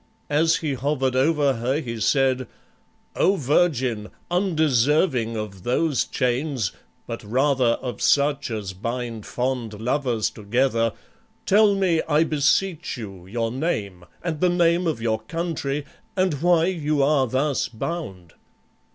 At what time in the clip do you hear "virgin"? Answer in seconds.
3.35-4.09